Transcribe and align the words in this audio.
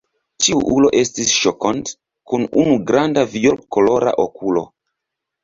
Tiu 0.43 0.61
ulo 0.77 0.87
estis 0.99 1.33
Ŝokond, 1.41 1.91
kun 2.31 2.47
unu 2.63 2.79
granda 2.93 3.27
violkolora 3.35 4.17
okulo. 4.27 4.67